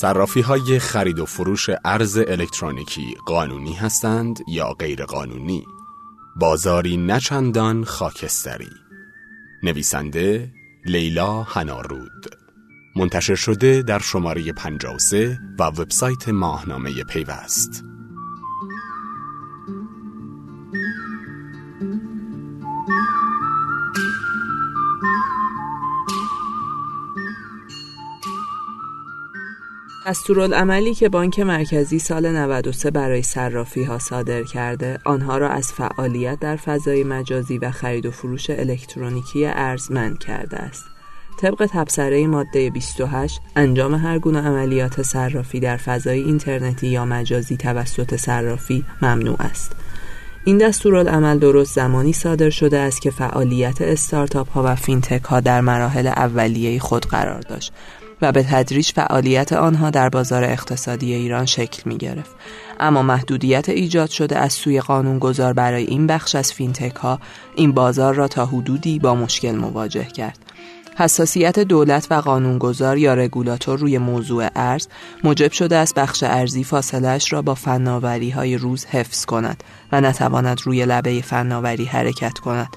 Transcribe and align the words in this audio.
صرافی 0.00 0.40
های 0.40 0.78
خرید 0.78 1.18
و 1.18 1.26
فروش 1.26 1.70
ارز 1.84 2.18
الکترونیکی 2.18 3.16
قانونی 3.26 3.72
هستند 3.72 4.40
یا 4.48 4.72
غیر 4.72 5.04
قانونی 5.04 5.66
بازاری 6.36 6.96
نچندان 6.96 7.84
خاکستری. 7.84 8.70
نویسنده 9.62 10.52
لیلا 10.84 11.42
هنارود 11.42 12.26
منتشر 12.96 13.34
شده 13.34 13.82
در 13.82 13.98
شماره 13.98 14.52
53 14.52 15.38
و 15.58 15.62
وبسایت 15.62 16.28
ماهنامه 16.28 17.04
پیوست. 17.04 17.87
دستورالعملی 30.08 30.94
که 30.94 31.08
بانک 31.08 31.40
مرکزی 31.40 31.98
سال 31.98 32.36
93 32.36 32.90
برای 32.90 33.22
صرافی 33.22 33.82
ها 33.84 33.98
صادر 33.98 34.42
کرده 34.42 34.98
آنها 35.04 35.38
را 35.38 35.48
از 35.48 35.72
فعالیت 35.72 36.40
در 36.40 36.56
فضای 36.56 37.04
مجازی 37.04 37.58
و 37.58 37.70
خرید 37.70 38.06
و 38.06 38.10
فروش 38.10 38.50
الکترونیکی 38.50 39.46
ارز 39.46 39.88
کرده 40.20 40.56
است. 40.56 40.84
طبق 41.40 41.68
تبصره 41.72 42.26
ماده 42.26 42.70
28 42.70 43.40
انجام 43.56 43.94
هر 43.94 44.18
گونه 44.18 44.40
عملیات 44.40 45.02
صرافی 45.02 45.60
در 45.60 45.76
فضای 45.76 46.22
اینترنتی 46.22 46.86
یا 46.86 47.04
مجازی 47.04 47.56
توسط 47.56 48.16
صرافی 48.16 48.84
ممنوع 49.02 49.36
است. 49.42 49.72
این 50.44 50.58
دستورالعمل 50.58 51.38
درست 51.38 51.74
زمانی 51.74 52.12
صادر 52.12 52.50
شده 52.50 52.78
است 52.78 53.02
که 53.02 53.10
فعالیت 53.10 53.82
استارتاپ 53.82 54.50
ها 54.50 54.62
و 54.66 54.74
فینتک 54.74 55.24
ها 55.24 55.40
در 55.40 55.60
مراحل 55.60 56.06
اولیه 56.06 56.80
خود 56.80 57.06
قرار 57.06 57.40
داشت 57.40 57.72
و 58.22 58.32
به 58.32 58.42
تدریج 58.42 58.90
فعالیت 58.90 59.52
آنها 59.52 59.90
در 59.90 60.08
بازار 60.08 60.44
اقتصادی 60.44 61.14
ایران 61.14 61.46
شکل 61.46 61.82
می 61.84 61.98
گرفت. 61.98 62.30
اما 62.80 63.02
محدودیت 63.02 63.68
ایجاد 63.68 64.10
شده 64.10 64.38
از 64.38 64.52
سوی 64.52 64.80
قانونگذار 64.80 65.52
برای 65.52 65.84
این 65.84 66.06
بخش 66.06 66.34
از 66.34 66.52
فینتک 66.52 66.96
ها 66.96 67.20
این 67.54 67.72
بازار 67.72 68.14
را 68.14 68.28
تا 68.28 68.46
حدودی 68.46 68.98
با 68.98 69.14
مشکل 69.14 69.52
مواجه 69.52 70.04
کرد. 70.04 70.38
حساسیت 70.98 71.58
دولت 71.58 72.06
و 72.10 72.14
قانونگذار 72.14 72.98
یا 72.98 73.14
رگولاتور 73.14 73.78
روی 73.78 73.98
موضوع 73.98 74.48
ارز 74.56 74.88
موجب 75.24 75.52
شده 75.52 75.76
است 75.76 75.94
بخش 75.94 76.22
ارزی 76.22 76.64
فاصلش 76.64 77.32
را 77.32 77.42
با 77.42 77.54
فناوری 77.54 78.30
های 78.30 78.56
روز 78.56 78.86
حفظ 78.86 79.24
کند 79.24 79.64
و 79.92 80.00
نتواند 80.00 80.60
روی 80.64 80.86
لبه 80.86 81.20
فناوری 81.20 81.84
حرکت 81.84 82.38
کند. 82.38 82.68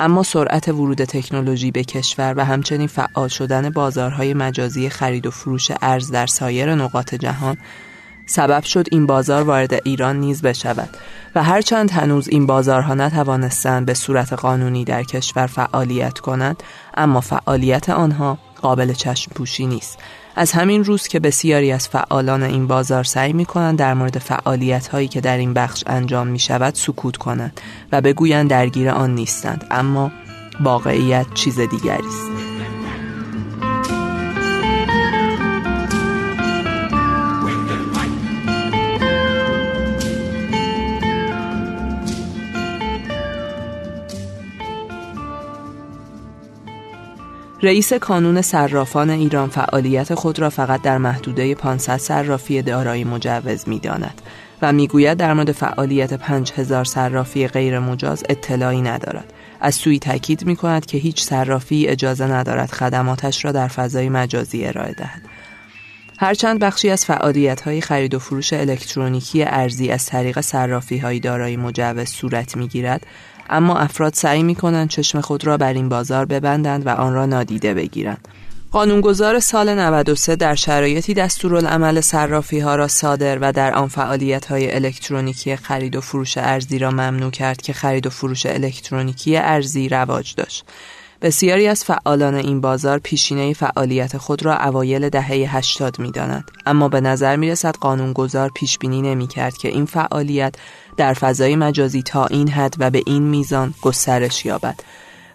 اما 0.00 0.22
سرعت 0.22 0.68
ورود 0.68 1.04
تکنولوژی 1.04 1.70
به 1.70 1.84
کشور 1.84 2.34
و 2.36 2.44
همچنین 2.44 2.86
فعال 2.86 3.28
شدن 3.28 3.70
بازارهای 3.70 4.34
مجازی 4.34 4.88
خرید 4.88 5.26
و 5.26 5.30
فروش 5.30 5.70
ارز 5.82 6.10
در 6.10 6.26
سایر 6.26 6.74
نقاط 6.74 7.14
جهان 7.14 7.56
سبب 8.28 8.64
شد 8.64 8.86
این 8.90 9.06
بازار 9.06 9.42
وارد 9.42 9.74
ایران 9.84 10.16
نیز 10.16 10.42
بشود 10.42 10.88
و 11.34 11.42
هرچند 11.42 11.90
هنوز 11.90 12.28
این 12.28 12.46
بازارها 12.46 12.94
نتوانستند 12.94 13.86
به 13.86 13.94
صورت 13.94 14.32
قانونی 14.32 14.84
در 14.84 15.02
کشور 15.02 15.46
فعالیت 15.46 16.18
کنند 16.18 16.62
اما 16.94 17.20
فعالیت 17.20 17.90
آنها 17.90 18.38
قابل 18.62 18.92
چشم 18.92 19.32
پوشی 19.34 19.66
نیست. 19.66 19.98
از 20.36 20.52
همین 20.52 20.84
روز 20.84 21.08
که 21.08 21.20
بسیاری 21.20 21.72
از 21.72 21.88
فعالان 21.88 22.42
این 22.42 22.66
بازار 22.66 23.04
سعی 23.04 23.32
می 23.32 23.44
کنند 23.44 23.78
در 23.78 23.94
مورد 23.94 24.18
فعالیت 24.18 24.88
هایی 24.88 25.08
که 25.08 25.20
در 25.20 25.36
این 25.36 25.54
بخش 25.54 25.84
انجام 25.86 26.26
می 26.26 26.38
شود 26.38 26.74
سکوت 26.74 27.16
کنند 27.16 27.60
و 27.92 28.00
بگویند 28.00 28.50
درگیر 28.50 28.90
آن 28.90 29.14
نیستند 29.14 29.66
اما 29.70 30.12
واقعیت 30.60 31.26
چیز 31.34 31.60
دیگری 31.60 32.08
است. 32.08 32.47
رئیس 47.62 47.92
کانون 47.92 48.42
صرافان 48.42 49.10
ایران 49.10 49.48
فعالیت 49.48 50.14
خود 50.14 50.38
را 50.38 50.50
فقط 50.50 50.82
در 50.82 50.98
محدوده 50.98 51.54
500 51.54 51.96
صرافی 51.96 52.62
دارای 52.62 53.04
مجوز 53.04 53.68
می 53.68 53.78
داند 53.78 54.22
و 54.62 54.72
می‌گوید 54.72 55.18
در 55.18 55.34
مورد 55.34 55.52
فعالیت 55.52 56.14
5000 56.14 56.84
صرافی 56.84 57.48
غیر 57.48 57.78
مجاز 57.78 58.24
اطلاعی 58.28 58.82
ندارد. 58.82 59.32
از 59.60 59.74
سوی 59.74 59.98
تاکید 59.98 60.44
می 60.46 60.56
کند 60.56 60.86
که 60.86 60.98
هیچ 60.98 61.22
صرافی 61.22 61.86
اجازه 61.86 62.26
ندارد 62.26 62.70
خدماتش 62.70 63.44
را 63.44 63.52
در 63.52 63.68
فضای 63.68 64.08
مجازی 64.08 64.66
ارائه 64.66 64.92
دهد. 64.92 65.22
هرچند 66.18 66.60
بخشی 66.60 66.90
از 66.90 67.04
فعالیت 67.04 67.60
های 67.60 67.80
خرید 67.80 68.14
و 68.14 68.18
فروش 68.18 68.52
الکترونیکی 68.52 69.42
ارزی 69.42 69.90
از 69.90 70.06
طریق 70.06 70.40
صرافی 70.40 70.98
های 70.98 71.20
دارای 71.20 71.56
مجوز 71.56 72.08
صورت 72.08 72.56
می 72.56 72.68
گیرد 72.68 73.06
اما 73.50 73.78
افراد 73.78 74.14
سعی 74.14 74.42
می 74.42 74.54
کنند 74.54 74.88
چشم 74.88 75.20
خود 75.20 75.46
را 75.46 75.56
بر 75.56 75.72
این 75.72 75.88
بازار 75.88 76.24
ببندند 76.24 76.86
و 76.86 76.88
آن 76.88 77.14
را 77.14 77.26
نادیده 77.26 77.74
بگیرند. 77.74 78.28
قانونگذار 78.70 79.40
سال 79.40 79.74
93 79.74 80.36
در 80.36 80.54
شرایطی 80.54 81.14
دستورالعمل 81.14 82.00
صرافی 82.00 82.58
ها 82.58 82.76
را 82.76 82.88
صادر 82.88 83.38
و 83.38 83.52
در 83.52 83.74
آن 83.74 83.88
فعالیت 83.88 84.46
های 84.46 84.74
الکترونیکی 84.74 85.56
خرید 85.56 85.96
و 85.96 86.00
فروش 86.00 86.38
ارزی 86.38 86.78
را 86.78 86.90
ممنوع 86.90 87.30
کرد 87.30 87.62
که 87.62 87.72
خرید 87.72 88.06
و 88.06 88.10
فروش 88.10 88.46
الکترونیکی 88.46 89.36
ارزی 89.36 89.88
رواج 89.88 90.34
داشت. 90.34 90.64
بسیاری 91.22 91.66
از 91.66 91.84
فعالان 91.84 92.34
این 92.34 92.60
بازار 92.60 92.98
پیشینه 92.98 93.52
فعالیت 93.52 94.16
خود 94.16 94.44
را 94.44 94.56
اوایل 94.56 95.08
دهه 95.08 95.56
80 95.56 95.98
می 95.98 96.10
داند. 96.10 96.50
اما 96.66 96.88
به 96.88 97.00
نظر 97.00 97.36
می 97.36 97.50
رسد 97.50 97.74
قانونگذار 97.74 98.50
پیش 98.54 98.78
بینی 98.78 99.02
نمی 99.02 99.26
کرد 99.26 99.56
که 99.56 99.68
این 99.68 99.86
فعالیت 99.86 100.54
در 100.96 101.14
فضای 101.14 101.56
مجازی 101.56 102.02
تا 102.02 102.26
این 102.26 102.48
حد 102.48 102.74
و 102.78 102.90
به 102.90 103.02
این 103.06 103.22
میزان 103.22 103.74
گسترش 103.82 104.46
یابد 104.46 104.80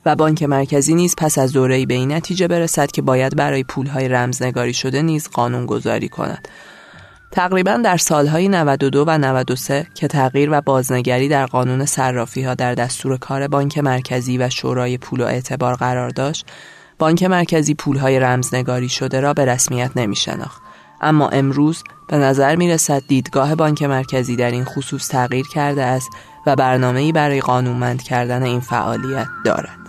و 0.05 0.16
بانک 0.16 0.44
مرکزی 0.44 0.95
نیز 0.95 1.16
پس 1.17 1.38
از 1.38 1.53
دوره‌ای 1.53 1.85
به 1.85 1.94
این 1.94 2.11
نتیجه 2.11 2.47
برسد 2.47 2.91
که 2.91 3.01
باید 3.01 3.35
برای 3.35 3.63
پولهای 3.63 4.07
رمزنگاری 4.07 4.73
شده 4.73 5.01
نیز 5.01 5.29
قانون 5.29 5.65
گذاری 5.65 6.09
کند. 6.09 6.47
تقریبا 7.33 7.77
در 7.83 7.97
سالهای 7.97 8.47
92 8.47 9.03
و 9.07 9.17
93 9.17 9.88
که 9.95 10.07
تغییر 10.07 10.49
و 10.51 10.61
بازنگری 10.61 11.29
در 11.29 11.45
قانون 11.45 11.85
صرافی 11.85 12.44
ها 12.44 12.55
در 12.55 12.75
دستور 12.75 13.17
کار 13.17 13.47
بانک 13.47 13.77
مرکزی 13.77 14.38
و 14.38 14.49
شورای 14.49 14.97
پول 14.97 15.21
و 15.21 15.25
اعتبار 15.25 15.75
قرار 15.75 16.09
داشت، 16.09 16.45
بانک 16.99 17.23
مرکزی 17.23 17.73
پولهای 17.73 18.19
رمزنگاری 18.19 18.89
شده 18.89 19.19
را 19.19 19.33
به 19.33 19.45
رسمیت 19.45 19.91
نمی 19.95 20.16
شناخت. 20.16 20.61
اما 21.01 21.29
امروز 21.29 21.83
به 22.07 22.17
نظر 22.17 22.55
می 22.55 22.69
رسد 22.69 23.03
دیدگاه 23.07 23.55
بانک 23.55 23.83
مرکزی 23.83 24.35
در 24.35 24.51
این 24.51 24.65
خصوص 24.65 25.07
تغییر 25.07 25.45
کرده 25.47 25.83
است 25.83 26.09
و 26.45 26.55
برنامه‌ای 26.55 27.11
برای 27.11 27.41
قانونمند 27.41 28.03
کردن 28.03 28.44
این 28.44 28.59
فعالیت 28.59 29.27
دارد. 29.45 29.82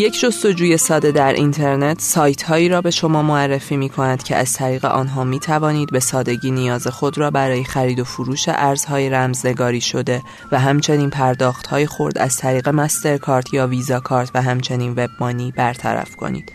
یک 0.00 0.20
جستجوی 0.20 0.76
ساده 0.76 1.12
در 1.12 1.32
اینترنت 1.32 2.00
سایت 2.00 2.42
هایی 2.42 2.68
را 2.68 2.80
به 2.80 2.90
شما 2.90 3.22
معرفی 3.22 3.76
می 3.76 3.88
کند 3.88 4.22
که 4.22 4.36
از 4.36 4.52
طریق 4.52 4.84
آنها 4.84 5.24
می 5.24 5.40
توانید 5.40 5.90
به 5.92 6.00
سادگی 6.00 6.50
نیاز 6.50 6.86
خود 6.86 7.18
را 7.18 7.30
برای 7.30 7.64
خرید 7.64 8.00
و 8.00 8.04
فروش 8.04 8.44
ارزهای 8.48 9.10
رمزنگاری 9.10 9.80
شده 9.80 10.22
و 10.52 10.60
همچنین 10.60 11.10
پرداخت 11.10 11.66
های 11.66 11.86
خورد 11.86 12.18
از 12.18 12.36
طریق 12.36 12.68
مسترکارت 12.68 13.54
یا 13.54 13.66
ویزا 13.66 14.00
کارت 14.00 14.30
و 14.34 14.42
همچنین 14.42 14.92
وب 14.96 15.10
مانی 15.20 15.52
برطرف 15.56 16.16
کنید. 16.16 16.52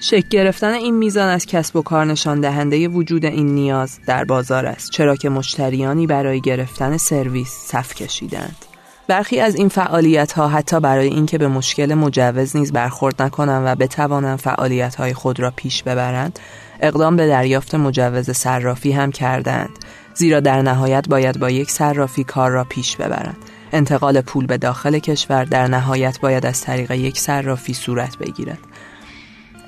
شکل 0.00 0.28
گرفتن 0.28 0.72
این 0.72 0.94
میزان 0.94 1.28
از 1.28 1.46
کسب 1.46 1.76
و 1.76 1.82
کار 1.82 2.04
نشان 2.04 2.40
دهنده 2.40 2.88
وجود 2.88 3.24
این 3.24 3.54
نیاز 3.54 3.98
در 4.06 4.24
بازار 4.24 4.66
است 4.66 4.90
چرا 4.90 5.16
که 5.16 5.28
مشتریانی 5.28 6.06
برای 6.06 6.40
گرفتن 6.40 6.96
سرویس 6.96 7.50
صف 7.50 7.94
کشیدند. 7.94 8.71
برخی 9.08 9.40
از 9.40 9.54
این 9.54 9.68
فعالیت 9.68 10.32
ها 10.32 10.48
حتی 10.48 10.80
برای 10.80 11.08
اینکه 11.08 11.38
به 11.38 11.48
مشکل 11.48 11.94
مجوز 11.94 12.56
نیز 12.56 12.72
برخورد 12.72 13.22
نکنند 13.22 13.62
و 13.66 13.74
بتوانند 13.74 14.38
فعالیت 14.38 14.94
های 14.94 15.14
خود 15.14 15.40
را 15.40 15.50
پیش 15.56 15.82
ببرند 15.82 16.38
اقدام 16.80 17.16
به 17.16 17.26
دریافت 17.26 17.74
مجوز 17.74 18.30
صرافی 18.30 18.92
هم 18.92 19.12
کردند. 19.12 19.70
زیرا 20.14 20.40
در 20.40 20.62
نهایت 20.62 21.08
باید 21.08 21.38
با 21.38 21.50
یک 21.50 21.70
صرافی 21.70 22.24
کار 22.24 22.50
را 22.50 22.64
پیش 22.64 22.96
ببرند. 22.96 23.36
انتقال 23.72 24.20
پول 24.20 24.46
به 24.46 24.58
داخل 24.58 24.98
کشور 24.98 25.44
در 25.44 25.66
نهایت 25.66 26.20
باید 26.20 26.46
از 26.46 26.60
طریق 26.60 26.90
یک 26.90 27.20
صرافی 27.20 27.74
صورت 27.74 28.18
بگیرد. 28.18 28.58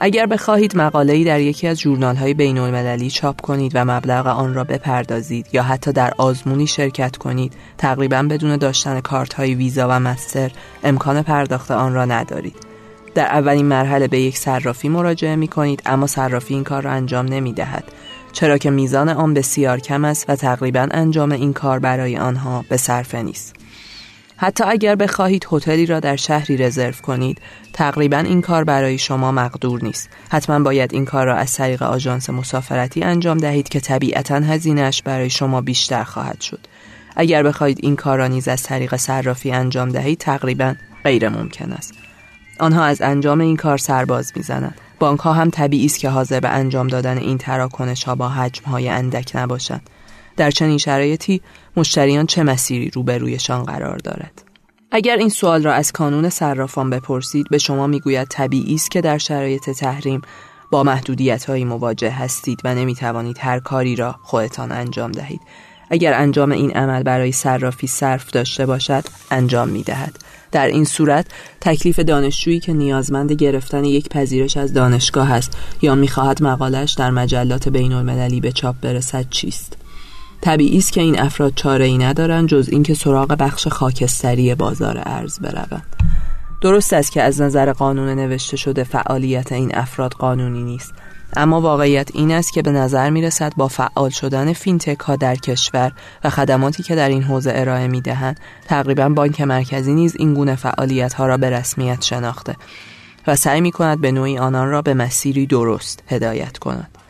اگر 0.05 0.27
بخواهید 0.27 0.77
مقاله‌ای 0.77 1.25
در 1.25 1.41
یکی 1.41 1.69
از 1.69 1.81
ژورنال‌های 1.81 2.35
بین‌المللی 2.35 3.11
چاپ 3.11 3.41
کنید 3.41 3.73
و 3.75 3.85
مبلغ 3.85 4.27
آن 4.27 4.55
را 4.55 4.65
بپردازید 4.65 5.47
یا 5.53 5.63
حتی 5.63 5.93
در 5.93 6.13
آزمونی 6.19 6.67
شرکت 6.67 7.17
کنید 7.17 7.53
تقریبا 7.79 8.23
بدون 8.23 8.57
داشتن 8.57 9.01
کارت‌های 9.01 9.55
ویزا 9.55 9.89
و 9.89 10.01
مستر 10.01 10.51
امکان 10.83 11.23
پرداخت 11.23 11.71
آن 11.71 11.95
را 11.95 12.05
ندارید. 12.05 12.57
در 13.15 13.27
اولین 13.27 13.67
مرحله 13.67 14.09
به 14.09 14.21
یک 14.21 14.39
صرافی 14.39 14.89
مراجعه 14.89 15.37
می 15.37 15.49
کنید 15.49 15.83
اما 15.87 16.07
صرافی 16.07 16.55
این 16.55 16.65
کار 16.65 16.83
را 16.83 16.91
انجام 16.91 17.27
نمی 17.27 17.53
دهد 17.53 17.85
چرا 18.33 18.59
که 18.59 18.71
میزان 18.71 19.09
آن 19.09 19.35
بسیار 19.35 19.81
کم 19.81 20.05
است 20.05 20.25
و 20.29 20.37
تقریبا 20.37 20.89
انجام 20.91 21.33
این 21.33 21.53
کار 21.53 21.79
برای 21.79 22.17
آنها 22.17 22.65
به 22.69 22.77
صرفه 22.77 23.23
نیست. 23.23 23.64
حتی 24.37 24.65
اگر 24.65 24.95
بخواهید 24.95 25.47
هتلی 25.53 25.87
را 25.87 26.01
در 26.01 26.17
شهری 26.17 26.57
رزرو 26.57 26.93
کنید 26.93 27.39
تقریبا 27.73 28.19
این 28.19 28.41
کار 28.41 28.65
برای 28.65 28.99
شما 28.99 29.33
مقدور 29.33 29.85
نیست. 29.85 30.09
حتما 30.31 30.59
باید 30.59 30.95
این 30.95 31.05
کار 31.05 31.27
را 31.27 31.37
از 31.37 31.53
طریق 31.53 31.83
آژانس 31.83 32.31
مسافرتی 32.31 33.03
انجام 33.03 33.39
دهید 33.39 33.69
که 33.69 33.81
طبیعتا 33.81 34.35
هزینهش 34.35 35.03
برای 35.03 35.31
شما 35.31 35.61
بیشتر 35.61 36.05
خواهد 36.05 36.41
شد. 36.41 36.61
اگر 37.17 37.43
بخواهید 37.43 37.79
این 37.83 37.97
کار 37.97 38.19
را 38.19 38.27
نیز 38.27 38.49
از 38.49 38.63
طریق 38.63 38.97
صرافی 38.97 39.51
انجام 39.51 39.89
دهید 39.89 40.19
تقریبا 40.19 40.75
غیر 41.05 41.29
ممکن 41.29 41.73
است. 41.73 41.95
آنها 42.61 42.85
از 42.85 43.03
انجام 43.03 43.41
این 43.41 43.57
کار 43.57 43.79
سرباز 43.79 44.33
می‌زنند. 44.37 44.75
بانک 44.99 45.21
ها 45.21 45.33
هم 45.33 45.51
طبیعی 45.51 45.87
است 45.87 45.99
که 45.99 46.09
حاضر 46.09 46.41
به 46.41 46.49
انجام 46.49 46.87
دادن 46.87 47.19
این 47.19 47.39
تراکنش 47.39 48.05
ها 48.05 48.15
با 48.15 48.29
حجم 48.29 48.65
های 48.65 48.89
اندک 48.89 49.33
نباشند. 49.35 49.91
در 50.37 50.51
چنین 50.51 50.79
شرایطی 50.79 51.41
مشتریان 51.77 52.27
چه 52.27 52.43
مسیری 52.43 52.91
روبرویشان 52.91 53.63
قرار 53.63 53.99
دارد 53.99 54.43
اگر 54.91 55.17
این 55.17 55.29
سوال 55.29 55.63
را 55.63 55.73
از 55.73 55.93
کانون 55.93 56.29
صرافان 56.29 56.91
بپرسید 56.91 57.47
به 57.51 57.59
شما 57.59 57.87
می‌گوید 57.87 58.29
طبیعی 58.29 58.75
است 58.75 58.91
که 58.91 59.01
در 59.01 59.19
شرایط 59.19 59.71
تحریم 59.71 60.23
با 60.71 60.83
محدودیت 60.83 61.45
هایی 61.45 61.65
مواجه 61.65 62.11
هستید 62.11 62.61
و 62.65 62.75
نمی 62.75 62.95
توانید 62.95 63.37
هر 63.41 63.61
کاری 63.61 63.97
را 63.97 64.15
خودتان 64.23 64.73
انجام 64.73 65.13
دهید 65.13 65.41
اگر 65.91 66.15
انجام 66.15 66.53
این 66.53 66.71
عمل 66.71 67.03
برای 67.03 67.33
صرافی 67.33 67.87
صرف 67.87 68.31
داشته 68.31 68.67
باشد 68.67 69.05
انجام 69.31 69.69
می 69.69 69.83
دهد. 69.83 70.17
در 70.53 70.67
این 70.67 70.85
صورت 70.85 71.27
تکلیف 71.61 71.99
دانشجویی 71.99 72.61
که 72.61 72.73
نیازمند 72.73 73.33
گرفتن 73.33 73.85
یک 73.85 74.09
پذیرش 74.09 74.57
از 74.57 74.73
دانشگاه 74.73 75.33
است 75.33 75.57
یا 75.83 75.95
می‌خواهد 75.95 76.43
مقالش 76.43 76.93
در 76.93 77.11
مجلات 77.11 77.69
بین 77.69 77.93
المللی 77.93 78.41
به 78.41 78.53
چاپ 78.53 78.77
برسد 78.81 79.27
چیست؟ 79.31 79.84
طبیعی 80.45 80.79
است 80.79 80.93
که 80.93 81.01
این 81.01 81.21
افراد 81.21 81.53
چاره 81.57 81.85
ای 81.85 81.99
ندارند 81.99 82.49
جز 82.49 82.69
اینکه 82.69 82.95
سراغ 82.95 83.29
بخش 83.29 83.69
خاکستری 83.69 84.55
بازار 84.55 85.03
ارز 85.07 85.39
بروند. 85.39 85.97
درست 86.61 86.93
است 86.93 87.13
که 87.13 87.23
از 87.23 87.41
نظر 87.41 87.73
قانون 87.73 88.09
نوشته 88.09 88.57
شده 88.57 88.85
فعالیت 88.85 89.53
این 89.53 89.71
افراد 89.75 90.13
قانونی 90.13 90.63
نیست 90.63 90.95
اما 91.37 91.61
واقعیت 91.61 92.11
این 92.15 92.33
است 92.33 92.53
که 92.53 92.63
به 92.63 92.71
نظر 92.73 93.11
می 93.11 93.23
رسد 93.23 93.53
با 93.57 93.69
فعال 93.69 94.11
شدن 94.11 94.53
فینتک 94.53 95.01
ها 95.01 95.17
در 95.17 95.35
کشور 95.35 95.93
و 96.25 96.31
خدماتی 96.31 96.83
که 96.83 96.95
در 96.95 97.09
این 97.09 97.23
حوزه 97.23 97.53
ارائه 97.55 97.89
می 97.89 98.01
دهند 98.01 98.41
تقریبا 98.69 99.09
بانک 99.09 99.41
مرکزی 99.41 99.95
نیز 99.95 100.17
این 100.19 100.35
گونه 100.35 100.57
فعالیت 100.57 101.15
ها 101.15 101.27
را 101.27 101.37
به 101.37 101.51
رسمیت 101.51 102.03
شناخته 102.03 102.57
و 103.27 103.37
سعی 103.37 103.61
می 103.61 103.73
کند 103.73 104.01
به 104.01 104.13
نوعی 104.13 104.39
آنان 104.39 104.71
را 104.71 104.83
به 104.83 104.95
مسیری 104.95 105.47
درست 105.47 106.03
هدایت 106.09 106.59
کند 106.59 107.04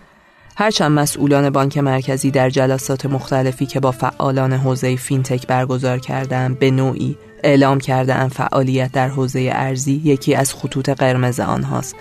هرچند 0.57 0.93
مسئولان 0.93 1.51
بانک 1.51 1.79
مرکزی 1.79 2.31
در 2.31 2.51
جلسات 2.51 3.07
مختلفی 3.07 3.67
که 3.67 3.81
با 3.81 3.91
فعالان 3.91 4.53
حوزه 4.53 4.97
فینتک 4.97 5.47
برگزار 5.47 5.99
کردن 5.99 6.55
به 6.55 6.71
نوعی 6.71 7.17
اعلام 7.45 7.81
کرده 7.81 8.29
فعالیت 8.29 8.93
در 8.93 9.09
حوزه 9.09 9.51
ارزی 9.53 10.01
یکی 10.05 10.35
از 10.35 10.55
خطوط 10.55 10.89
قرمز 10.89 11.41
آنهاست. 11.41 11.97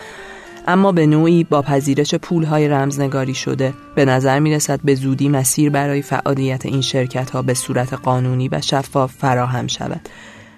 اما 0.67 0.91
به 0.91 1.05
نوعی 1.05 1.43
با 1.43 1.61
پذیرش 1.61 2.15
پولهای 2.15 2.67
رمزنگاری 2.67 3.33
شده 3.33 3.73
به 3.95 4.05
نظر 4.05 4.39
می 4.39 4.55
رسد 4.55 4.79
به 4.83 4.95
زودی 4.95 5.29
مسیر 5.29 5.69
برای 5.69 6.01
فعالیت 6.01 6.65
این 6.65 6.81
شرکت 6.81 7.29
ها 7.29 7.41
به 7.41 7.53
صورت 7.53 7.93
قانونی 7.93 8.47
و 8.47 8.61
شفاف 8.61 9.13
فراهم 9.13 9.67
شود. 9.67 10.09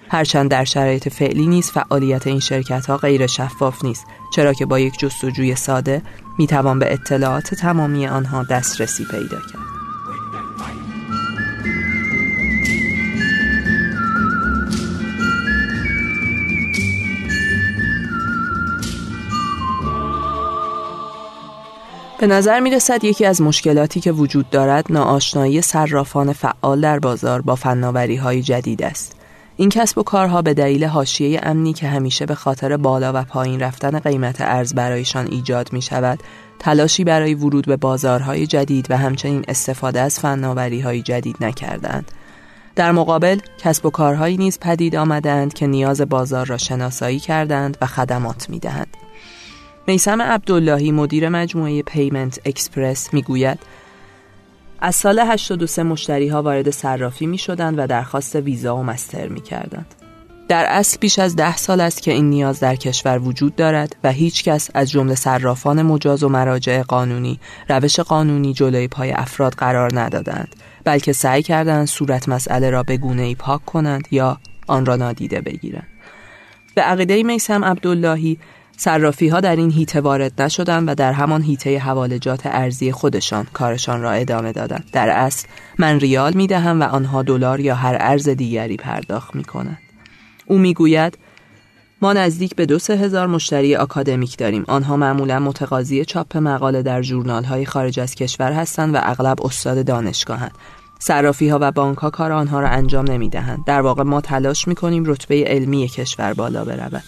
هرچند 0.08 0.50
در 0.50 0.64
شرایط 0.64 1.08
فعلی 1.08 1.46
نیست 1.46 1.72
فعالیت 1.72 2.26
این 2.26 2.40
شرکت 2.40 2.86
ها 2.86 2.96
غیر 2.96 3.26
شفاف 3.26 3.84
نیست 3.84 4.06
چرا 4.34 4.52
که 4.52 4.66
با 4.66 4.78
یک 4.78 4.98
جستجوی 4.98 5.54
ساده 5.54 6.02
می 6.38 6.46
توان 6.46 6.78
به 6.78 6.92
اطلاعات 6.92 7.54
تمامی 7.54 8.06
آنها 8.06 8.42
دسترسی 8.42 9.04
پیدا 9.04 9.38
کرد 9.52 9.66
به 22.18 22.26
نظر 22.26 22.60
می 22.60 22.70
رسد 22.70 23.04
یکی 23.04 23.24
از 23.26 23.42
مشکلاتی 23.42 24.00
که 24.00 24.12
وجود 24.12 24.50
دارد 24.50 24.92
ناآشنایی 24.92 25.62
صرافان 25.62 26.32
فعال 26.32 26.80
در 26.80 26.98
بازار 26.98 27.42
با 27.42 27.54
فناوری 27.54 28.16
های 28.16 28.42
جدید 28.42 28.82
است. 28.82 29.16
این 29.58 29.68
کسب 29.68 29.98
و 29.98 30.02
کارها 30.02 30.42
به 30.42 30.54
دلیل 30.54 30.84
حاشیه 30.84 31.40
امنی 31.42 31.72
که 31.72 31.88
همیشه 31.88 32.26
به 32.26 32.34
خاطر 32.34 32.76
بالا 32.76 33.12
و 33.14 33.24
پایین 33.24 33.60
رفتن 33.60 33.98
قیمت 33.98 34.40
ارز 34.40 34.74
برایشان 34.74 35.26
ایجاد 35.26 35.72
می 35.72 35.82
شود، 35.82 36.22
تلاشی 36.58 37.04
برای 37.04 37.34
ورود 37.34 37.66
به 37.66 37.76
بازارهای 37.76 38.46
جدید 38.46 38.86
و 38.90 38.96
همچنین 38.96 39.44
استفاده 39.48 40.00
از 40.00 40.20
فناوری 40.20 40.80
های 40.80 41.02
جدید 41.02 41.36
نکردند. 41.40 42.12
در 42.74 42.92
مقابل 42.92 43.38
کسب 43.58 43.86
و 43.86 43.90
کارهایی 43.90 44.36
نیز 44.36 44.58
پدید 44.60 44.96
آمدند 44.96 45.54
که 45.54 45.66
نیاز 45.66 46.00
بازار 46.00 46.46
را 46.46 46.56
شناسایی 46.56 47.18
کردند 47.18 47.76
و 47.80 47.86
خدمات 47.86 48.50
می 48.50 48.58
دهند. 48.58 48.96
میسم 49.86 50.22
عبداللهی 50.22 50.92
مدیر 50.92 51.28
مجموعه 51.28 51.82
Payment 51.82 52.40
Express 52.44 53.14
می‌گوید 53.14 53.58
از 54.80 54.94
سال 54.94 55.18
83 55.18 55.82
مشتری 55.82 56.28
ها 56.28 56.42
وارد 56.42 56.70
صرافی 56.70 57.26
می 57.26 57.38
شدند 57.38 57.78
و 57.78 57.86
درخواست 57.86 58.36
ویزا 58.36 58.76
و 58.76 58.82
مستر 58.82 59.28
می 59.28 59.40
کردند. 59.40 59.94
در 60.48 60.66
اصل 60.68 60.98
بیش 61.00 61.18
از 61.18 61.36
ده 61.36 61.56
سال 61.56 61.80
است 61.80 62.02
که 62.02 62.12
این 62.12 62.30
نیاز 62.30 62.60
در 62.60 62.76
کشور 62.76 63.18
وجود 63.18 63.56
دارد 63.56 63.96
و 64.04 64.12
هیچ 64.12 64.44
کس 64.44 64.70
از 64.74 64.90
جمله 64.90 65.14
صرافان 65.14 65.82
مجاز 65.82 66.22
و 66.22 66.28
مراجع 66.28 66.82
قانونی 66.82 67.40
روش 67.68 68.00
قانونی 68.00 68.52
جلوی 68.52 68.88
پای 68.88 69.12
افراد 69.12 69.54
قرار 69.54 70.00
ندادند 70.00 70.56
بلکه 70.84 71.12
سعی 71.12 71.42
کردند 71.42 71.86
صورت 71.86 72.28
مسئله 72.28 72.70
را 72.70 72.82
به 72.82 72.96
گونه 72.96 73.22
ای 73.22 73.34
پاک 73.34 73.64
کنند 73.64 74.08
یا 74.10 74.38
آن 74.66 74.86
را 74.86 74.96
نادیده 74.96 75.40
بگیرند. 75.40 75.86
به 76.74 76.82
عقیده 76.82 77.22
میسم 77.22 77.64
عبداللهی 77.64 78.38
صرافی 78.76 79.28
ها 79.28 79.40
در 79.40 79.56
این 79.56 79.70
هیته 79.70 80.00
وارد 80.00 80.42
نشدند 80.42 80.88
و 80.88 80.94
در 80.94 81.12
همان 81.12 81.42
هیته 81.42 81.78
حوالجات 81.78 82.40
ارزی 82.44 82.92
خودشان 82.92 83.46
کارشان 83.52 84.02
را 84.02 84.10
ادامه 84.10 84.52
دادند. 84.52 84.84
در 84.92 85.08
اصل 85.08 85.48
من 85.78 86.00
ریال 86.00 86.32
می 86.32 86.46
دهم 86.46 86.80
و 86.80 86.84
آنها 86.84 87.22
دلار 87.22 87.60
یا 87.60 87.74
هر 87.74 87.96
ارز 88.00 88.28
دیگری 88.28 88.76
پرداخت 88.76 89.34
می 89.34 89.44
کنند. 89.44 89.78
او 90.46 90.58
می 90.58 90.74
گوید 90.74 91.18
ما 92.02 92.12
نزدیک 92.12 92.56
به 92.56 92.66
دو 92.66 92.78
سه 92.78 92.96
هزار 92.96 93.26
مشتری 93.26 93.76
آکادمیک 93.76 94.38
داریم. 94.38 94.64
آنها 94.68 94.96
معمولا 94.96 95.38
متقاضی 95.38 96.04
چاپ 96.04 96.36
مقاله 96.36 96.82
در 96.82 97.02
جورنال 97.02 97.44
های 97.44 97.66
خارج 97.66 98.00
از 98.00 98.14
کشور 98.14 98.52
هستند 98.52 98.94
و 98.94 98.98
اغلب 99.02 99.46
استاد 99.46 99.86
دانشگاهند. 99.86 100.52
صرافی 100.98 101.48
ها 101.48 101.58
و 101.60 101.72
بانک 101.72 101.98
ها 101.98 102.10
کار 102.10 102.32
آنها 102.32 102.60
را 102.60 102.68
انجام 102.68 103.10
نمی 103.10 103.28
دهند. 103.28 103.64
در 103.66 103.80
واقع 103.80 104.02
ما 104.02 104.20
تلاش 104.20 104.68
می 104.68 104.74
کنیم 104.74 105.04
رتبه 105.06 105.44
علمی 105.44 105.88
کشور 105.88 106.34
بالا 106.34 106.64
برود. 106.64 107.02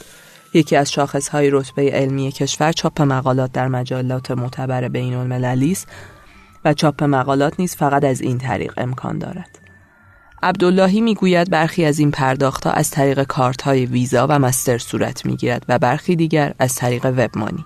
یکی 0.54 0.76
از 0.76 0.92
شاخصهای 0.92 1.50
رتبه 1.50 1.90
علمی 1.90 2.32
کشور 2.32 2.72
چاپ 2.72 3.02
مقالات 3.02 3.52
در 3.52 3.68
مجلات 3.68 4.30
معتبر 4.30 4.88
بین 4.88 5.14
المللی 5.14 5.72
است 5.72 5.88
و 6.64 6.74
چاپ 6.74 7.04
مقالات 7.04 7.60
نیز 7.60 7.76
فقط 7.76 8.04
از 8.04 8.20
این 8.20 8.38
طریق 8.38 8.72
امکان 8.76 9.18
دارد. 9.18 9.58
عبداللهی 10.42 11.00
می‌گوید 11.00 11.50
برخی 11.50 11.84
از 11.84 11.98
این 11.98 12.10
پرداختها 12.10 12.72
از 12.72 12.90
طریق 12.90 13.22
کارت 13.22 13.62
های 13.62 13.86
ویزا 13.86 14.26
و 14.30 14.38
مستر 14.38 14.78
صورت 14.78 15.26
می‌گیرد 15.26 15.64
و 15.68 15.78
برخی 15.78 16.16
دیگر 16.16 16.54
از 16.58 16.74
طریق 16.74 17.06
وبمانی. 17.06 17.64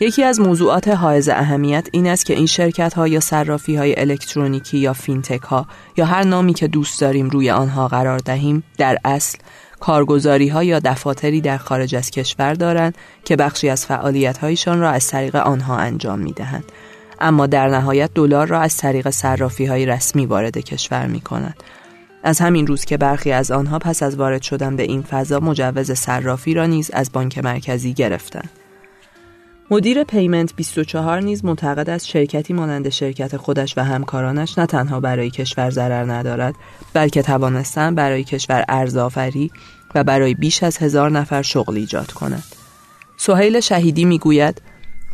یکی 0.00 0.24
از 0.24 0.40
موضوعات 0.40 0.88
حائز 0.88 1.28
اهمیت 1.28 1.88
این 1.92 2.06
است 2.06 2.26
که 2.26 2.34
این 2.34 2.46
شرکت 2.46 2.94
ها 2.94 3.08
یا 3.08 3.20
صرافی 3.20 3.76
های 3.76 4.00
الکترونیکی 4.00 4.78
یا 4.78 4.92
فینتک 4.92 5.42
ها 5.42 5.66
یا 5.96 6.04
هر 6.04 6.24
نامی 6.24 6.54
که 6.54 6.68
دوست 6.68 7.00
داریم 7.00 7.30
روی 7.30 7.50
آنها 7.50 7.88
قرار 7.88 8.18
دهیم 8.18 8.62
در 8.78 8.98
اصل 9.04 9.38
کارگزاری 9.80 10.48
ها 10.48 10.64
یا 10.64 10.78
دفاتری 10.78 11.40
در 11.40 11.56
خارج 11.56 11.94
از 11.94 12.10
کشور 12.10 12.54
دارند 12.54 12.94
که 13.24 13.36
بخشی 13.36 13.68
از 13.68 13.86
فعالیت 13.86 14.38
هایشان 14.38 14.80
را 14.80 14.90
از 14.90 15.08
طریق 15.08 15.36
آنها 15.36 15.76
انجام 15.76 16.18
می 16.18 16.32
دهند. 16.32 16.72
اما 17.20 17.46
در 17.46 17.68
نهایت 17.68 18.10
دلار 18.14 18.46
را 18.46 18.60
از 18.60 18.76
طریق 18.76 19.10
صرافی 19.10 19.66
های 19.66 19.86
رسمی 19.86 20.26
وارد 20.26 20.58
کشور 20.58 21.06
می 21.06 21.20
کنند. 21.20 21.62
از 22.22 22.38
همین 22.38 22.66
روز 22.66 22.84
که 22.84 22.96
برخی 22.96 23.32
از 23.32 23.50
آنها 23.50 23.78
پس 23.78 24.02
از 24.02 24.16
وارد 24.16 24.42
شدن 24.42 24.76
به 24.76 24.82
این 24.82 25.02
فضا 25.02 25.40
مجوز 25.40 25.92
صرافی 25.92 26.54
را 26.54 26.66
نیز 26.66 26.90
از 26.90 27.12
بانک 27.12 27.38
مرکزی 27.38 27.94
گرفتند. 27.94 28.57
مدیر 29.70 30.04
پیمنت 30.04 30.56
24 30.56 31.20
نیز 31.20 31.44
معتقد 31.44 31.90
است 31.90 32.06
شرکتی 32.06 32.52
مانند 32.52 32.88
شرکت 32.88 33.36
خودش 33.36 33.78
و 33.78 33.80
همکارانش 33.80 34.58
نه 34.58 34.66
تنها 34.66 35.00
برای 35.00 35.30
کشور 35.30 35.70
ضرر 35.70 36.12
ندارد 36.12 36.54
بلکه 36.94 37.22
توانستن 37.22 37.94
برای 37.94 38.24
کشور 38.24 38.64
ارزآفری 38.68 39.50
و 39.94 40.04
برای 40.04 40.34
بیش 40.34 40.62
از 40.62 40.78
هزار 40.78 41.10
نفر 41.10 41.42
شغل 41.42 41.76
ایجاد 41.76 42.12
کند. 42.12 42.42
سهیل 43.16 43.60
شهیدی 43.60 44.04
می‌گوید 44.04 44.62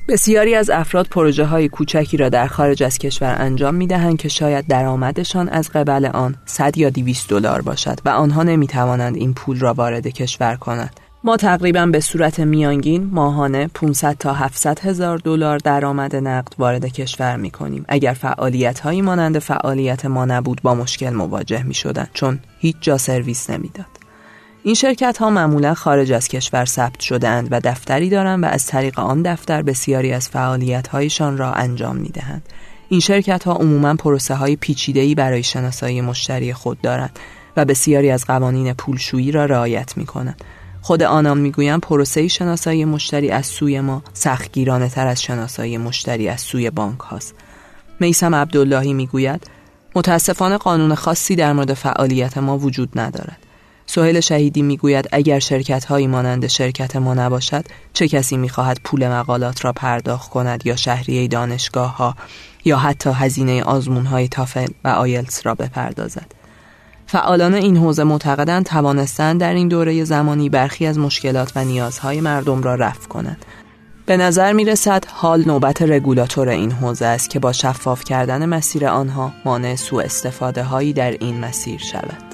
بسیاری 0.09 0.55
از 0.55 0.71
افراد 0.71 1.07
پروژه 1.07 1.45
های 1.45 1.69
کوچکی 1.69 2.17
را 2.17 2.29
در 2.29 2.47
خارج 2.47 2.83
از 2.83 2.99
کشور 2.99 3.37
انجام 3.39 3.75
می 3.75 3.87
دهند 3.87 4.19
که 4.19 4.29
شاید 4.29 4.67
درآمدشان 4.67 5.49
از 5.49 5.71
قبل 5.71 6.07
آن 6.07 6.37
100 6.47 6.79
یا 6.79 6.91
200 6.91 7.31
دلار 7.31 7.63
باشد 7.63 7.99
و 8.05 8.09
آنها 8.09 8.43
نمی 8.43 8.67
توانند 8.67 9.17
این 9.17 9.35
پول 9.35 9.61
را 9.61 9.75
وارد 9.75 10.07
کشور 10.07 10.57
کنند. 10.57 11.01
ما 11.27 11.37
تقریبا 11.37 11.87
به 11.87 12.01
صورت 12.01 12.41
میانگین 12.41 13.11
ماهانه 13.13 13.67
500 13.75 14.17
تا 14.19 14.33
700 14.33 14.81
هزار 14.81 15.19
دلار 15.19 15.59
درآمد 15.59 16.17
نقد 16.17 16.55
وارد 16.59 16.87
کشور 16.87 17.37
می 17.37 17.51
کنیم. 17.51 17.85
اگر 17.89 18.13
فعالیت 18.13 18.81
هایی 18.81 19.03
مانند 19.03 19.39
فعالیت 19.39 20.07
ما 20.07 20.25
نبود 20.25 20.61
با 20.63 20.75
مشکل 20.75 21.11
مواجه 21.11 21.63
می 21.63 21.75
شدن 21.75 22.07
چون 22.15 22.41
هیچ 22.59 22.77
جا 22.81 22.99
سرویس 22.99 23.51
نمی‌داد. 23.51 23.87
این 24.63 24.75
شرکت 24.75 25.19
ها 25.19 25.31
معمولا 25.31 25.75
خارج 25.75 26.13
از 26.13 26.29
کشور 26.29 26.65
ثبت 26.65 27.01
شده 27.01 27.29
اند 27.29 27.49
و 27.51 27.61
دفتری 27.65 28.11
دارند 28.11 28.45
و 28.45 28.47
از 28.47 28.67
طریق 28.67 28.99
آن 28.99 29.23
دفتر 29.23 29.63
بسیاری 29.63 30.13
از 30.13 30.29
فعالیت 30.29 30.89
هایشان 30.89 31.39
را 31.39 31.53
انجام 31.53 31.97
می 31.97 32.09
دهند. 32.09 32.49
این 32.89 33.01
شرکت 33.01 33.45
ها 33.45 33.53
عموما 33.53 33.95
پروسه 33.95 34.35
های 34.35 34.57
پیچیده‌ای 34.57 35.15
برای 35.15 35.43
شناسایی 35.43 36.01
مشتری 36.01 36.53
خود 36.53 36.81
دارند 36.81 37.19
و 37.57 37.65
بسیاری 37.65 38.11
از 38.11 38.25
قوانین 38.27 38.73
پولشویی 38.73 39.33
را 39.33 39.45
رعایت 39.45 39.97
می 39.97 40.07
کنند. 40.07 40.45
خود 40.85 41.03
آنان 41.03 41.39
می‌گویند 41.39 41.81
پروسه 41.81 42.29
شناسایی 42.29 42.85
مشتری 42.85 43.31
از 43.31 43.47
سوی 43.47 43.81
ما 43.81 44.03
سختگیرانه 44.13 44.89
تر 44.89 45.07
از 45.07 45.23
شناسایی 45.23 45.79
مشتری 45.79 46.29
از 46.29 46.41
سوی 46.41 46.71
بانک 46.71 47.01
هاست. 47.01 47.35
میسم 48.01 48.35
عبداللهی 48.35 48.93
می‌گوید 48.93 49.47
متاسفانه 49.95 50.57
قانون 50.57 50.95
خاصی 50.95 51.37
در 51.37 51.53
مورد 51.53 51.75
فعالیت 51.75 52.39
ما 52.39 52.59
وجود 52.59 52.99
ندارد. 52.99 53.39
سهیل 53.87 54.21
شهیدی 54.21 54.63
می‌گوید 54.63 55.09
اگر 55.13 55.39
شرکت 55.39 55.85
هایی 55.85 56.07
مانند 56.07 56.47
شرکت 56.47 56.97
ما 56.97 57.15
نباشد 57.15 57.65
چه 57.93 58.09
کسی 58.09 58.37
می‌خواهد 58.37 58.81
پول 58.85 59.09
مقالات 59.09 59.65
را 59.65 59.73
پرداخت 59.73 60.31
کند 60.31 60.67
یا 60.67 60.77
شهریه 60.77 61.29
دانشگاه 61.29 61.97
ها 61.97 62.15
یا 62.65 62.77
حتی 62.77 63.11
هزینه 63.11 63.63
آزمون 63.63 64.07
های 64.07 64.29
تافل 64.29 64.69
و 64.85 64.89
آیلتس 64.89 65.47
را 65.47 65.55
بپردازد 65.55 66.44
فعالان 67.15 67.55
این 67.55 67.77
حوزه 67.77 68.05
معتقدند 68.05 68.67
توانستند 68.67 69.41
در 69.41 69.55
این 69.55 69.69
دوره 69.69 70.05
زمانی 70.05 70.49
برخی 70.49 70.87
از 70.87 70.99
مشکلات 70.99 71.53
و 71.57 71.65
نیازهای 71.65 72.21
مردم 72.21 72.63
را 72.63 72.75
رفع 72.75 73.09
کنند 73.09 73.45
به 74.07 74.17
نظر 74.17 74.53
می 74.53 74.65
رسد 74.65 75.05
حال 75.09 75.45
نوبت 75.47 75.83
رگولاتور 75.83 76.49
این 76.49 76.73
حوزه 76.73 77.07
است 77.07 77.31
که 77.31 77.39
با 77.39 77.53
شفاف 77.53 78.05
کردن 78.05 78.47
مسیر 78.47 78.87
آنها 78.87 79.33
مانع 79.45 79.75
سوء 79.75 80.03
استفاده 80.03 80.63
هایی 80.63 80.93
در 80.93 81.11
این 81.11 81.41
مسیر 81.41 81.81
شود. 81.81 82.34